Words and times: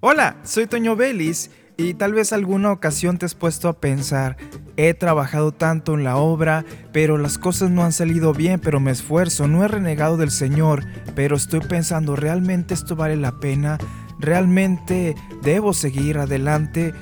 Hola, 0.00 0.36
soy 0.44 0.68
Toño 0.68 0.94
Vélez 0.94 1.50
y 1.76 1.94
tal 1.94 2.12
vez 2.12 2.32
alguna 2.32 2.70
ocasión 2.70 3.18
te 3.18 3.26
has 3.26 3.34
puesto 3.34 3.68
a 3.68 3.80
pensar, 3.80 4.36
he 4.76 4.94
trabajado 4.94 5.50
tanto 5.50 5.94
en 5.94 6.04
la 6.04 6.18
obra, 6.18 6.64
pero 6.92 7.18
las 7.18 7.36
cosas 7.36 7.70
no 7.70 7.82
han 7.82 7.90
salido 7.90 8.32
bien, 8.32 8.60
pero 8.60 8.78
me 8.78 8.92
esfuerzo, 8.92 9.48
no 9.48 9.64
he 9.64 9.68
renegado 9.68 10.16
del 10.16 10.30
Señor, 10.30 10.84
pero 11.16 11.34
estoy 11.34 11.58
pensando, 11.58 12.14
¿realmente 12.14 12.74
esto 12.74 12.94
vale 12.94 13.16
la 13.16 13.40
pena? 13.40 13.76
¿Realmente 14.20 15.16
debo 15.42 15.72
seguir 15.72 16.18
adelante? 16.18 16.94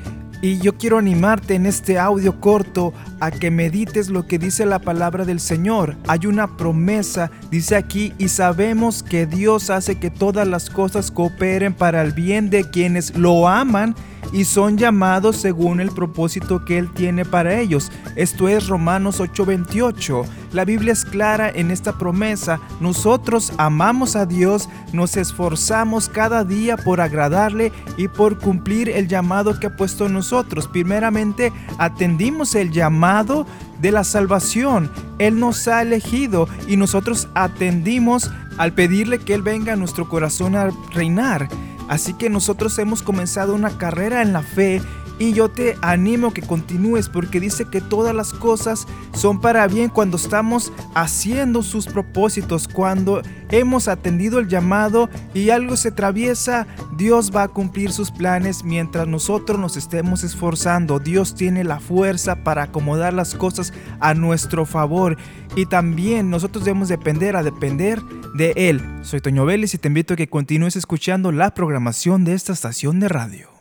Y 0.43 0.59
yo 0.59 0.77
quiero 0.77 0.99
animarte 0.99 1.55
en 1.55 1.67
este 1.67 1.99
audio 1.99 2.41
corto 2.41 2.93
a 3.21 3.31
que 3.31 3.51
medites 3.51 4.09
lo 4.09 4.27
que 4.27 4.39
dice 4.39 4.67
la 4.67 4.79
palabra 4.79 5.25
del 5.25 5.41
Señor. 5.41 5.97
Hay 6.07 6.27
una 6.27 6.57
promesa, 6.57 7.31
dice 7.51 7.77
aquí, 7.77 8.13
y 8.19 8.29
sabemos 8.29 9.03
que 9.03 9.27
Dios 9.27 9.71
hace 9.71 9.99
que 9.99 10.11
todas 10.11 10.47
las 10.47 10.69
cosas 10.69 11.11
cooperen 11.11 11.73
para 11.73 12.03
el 12.03 12.13
bien 12.13 12.51
de 12.51 12.69
quienes 12.69 13.17
lo 13.17 13.49
aman 13.49 13.95
y 14.33 14.45
son 14.45 14.77
llamados 14.77 15.37
según 15.37 15.81
el 15.81 15.91
propósito 15.91 16.65
que 16.65 16.79
Él 16.79 16.93
tiene 16.93 17.25
para 17.25 17.59
ellos. 17.59 17.91
Esto 18.17 18.49
es 18.49 18.67
Romanos 18.67 19.21
8:28. 19.21 20.25
La 20.53 20.65
Biblia 20.65 20.93
es 20.93 21.05
clara 21.05 21.51
en 21.51 21.71
esta 21.71 21.99
promesa. 21.99 22.61
Nosotros 22.81 23.53
amamos 23.59 24.17
a 24.17 24.27
Dios, 24.27 24.69
nos 24.93 25.17
esforzamos 25.17 26.09
cada 26.09 26.45
día 26.45 26.77
por 26.77 27.01
agradarle 27.01 27.73
y 27.97 28.09
por 28.09 28.39
cumplir 28.39 28.89
el 28.89 29.09
llamado 29.09 29.59
que 29.59 29.67
ha 29.67 29.77
puesto 29.77 30.07
en 30.07 30.13
nosotros. 30.13 30.69
Primeramente, 30.69 31.53
atendimos 31.79 32.55
el 32.55 32.71
llamado 32.71 33.47
de 33.81 33.93
la 33.93 34.05
salvación. 34.05 34.91
Él 35.19 35.39
nos 35.39 35.69
ha 35.69 35.83
elegido 35.83 36.49
y 36.67 36.77
nosotros 36.77 37.29
atendimos 37.35 38.31
al 38.59 38.73
pedirle 38.73 39.19
que 39.19 39.35
Él 39.35 39.43
venga 39.43 39.75
a 39.75 39.77
nuestro 39.77 40.09
corazón 40.09 40.57
a 40.57 40.71
reinar. 40.93 41.49
Así 41.89 42.15
que 42.15 42.31
nosotros 42.31 42.79
hemos 42.79 43.03
comenzado 43.03 43.55
una 43.55 43.79
carrera 43.79 44.23
en 44.23 44.33
la 44.33 44.43
fe 44.43 44.83
y 45.19 45.33
yo 45.33 45.49
te 45.49 45.77
animo 45.83 46.33
que 46.33 46.43
continúes 46.43 47.09
porque 47.09 47.41
dice 47.41 47.67
que 47.71 47.81
todas 47.81 48.15
las 48.15 48.33
cosas 48.33 48.87
son 49.15 49.41
para 49.41 49.67
bien 49.67 49.89
cuando 49.89 50.17
estamos 50.17 50.73
haciendo 50.95 51.63
sus 51.63 51.87
propósitos, 51.87 52.69
cuando 52.69 53.23
hemos 53.51 53.89
atendido 53.89 54.39
el 54.39 54.49
llamado 54.49 55.09
y 55.35 55.51
algo 55.51 55.77
se 55.77 55.89
atraviesa, 55.89 56.67
Dios 56.97 57.33
va 57.35 57.45
a 57.45 57.49
cumplir 57.49 57.93
sus 57.93 58.11
planes 58.11 58.65
mientras 58.65 59.07
nosotros 59.07 59.59
nos 59.59 59.77
estemos 59.77 60.25
esforzando. 60.25 60.99
Dios 60.99 61.35
tiene 61.35 61.65
la 61.65 61.81
fuerza 61.81 62.45
para 62.45 62.65
acomodar 62.65 63.15
las 63.15 63.35
cosas 63.35 63.73
a 64.01 64.15
nuestro 64.15 64.67
favor 64.67 65.17
y 65.55 65.67
también 65.67 66.31
nosotros 66.31 66.65
debemos 66.65 66.89
depender 66.89 67.37
a 67.37 67.43
depender 67.43 68.03
de 68.35 68.53
Él. 68.57 68.83
Soy 69.03 69.21
Toño 69.21 69.47
Vélez 69.47 69.75
y 69.75 69.79
te 69.79 69.89
invito 69.89 70.15
a 70.15 70.17
que 70.17 70.29
continúes 70.29 70.77
escuchando 70.77 71.33
la 71.33 71.55
programación 71.55 72.25
de 72.25 72.35
esta 72.35 72.53
estación 72.53 73.01
de 73.01 73.09
radio. 73.09 73.56